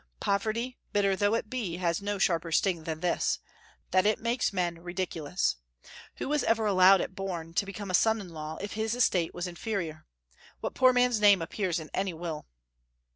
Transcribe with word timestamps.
Poverty, 0.19 0.79
bitter 0.93 1.15
though 1.15 1.35
it 1.35 1.47
be, 1.47 1.77
has 1.77 2.01
no 2.01 2.17
sharper 2.17 2.51
sting 2.51 2.85
than 2.85 3.01
this, 3.01 3.37
that 3.91 4.03
it 4.03 4.19
makes 4.19 4.51
men 4.51 4.79
ridiculous. 4.81 5.57
Who 6.15 6.27
was 6.27 6.43
ever 6.43 6.65
allowed 6.65 7.01
at 7.01 7.13
Borne 7.13 7.53
to 7.53 7.67
become 7.67 7.91
a 7.91 7.93
son 7.93 8.19
in 8.19 8.29
law, 8.29 8.57
if 8.61 8.73
his 8.73 8.95
estate 8.95 9.31
was 9.35 9.45
inferior? 9.45 10.07
What 10.59 10.73
poor 10.73 10.91
man's 10.91 11.19
name 11.21 11.39
appears 11.39 11.79
in 11.79 11.91
any 11.93 12.15
will?" 12.15 12.47